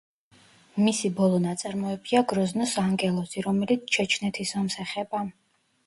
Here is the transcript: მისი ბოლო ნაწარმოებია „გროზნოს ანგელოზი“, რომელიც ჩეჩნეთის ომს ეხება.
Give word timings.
მისი 0.85 1.11
ბოლო 1.19 1.41
ნაწარმოებია 1.43 2.23
„გროზნოს 2.33 2.75
ანგელოზი“, 2.87 3.47
რომელიც 3.51 3.87
ჩეჩნეთის 3.99 4.59
ომს 4.65 4.85
ეხება. 4.89 5.27